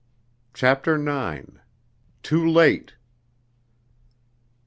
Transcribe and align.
CHAPTER 0.55 0.95
IX 0.97 1.57
Too 2.23 2.43
Late! 2.49 2.93